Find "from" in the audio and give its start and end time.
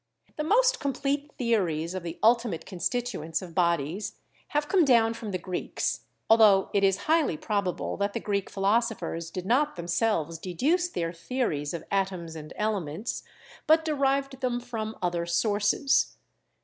5.13-5.29, 14.59-14.97